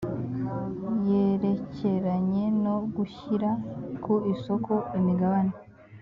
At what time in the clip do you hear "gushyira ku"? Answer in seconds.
2.95-4.13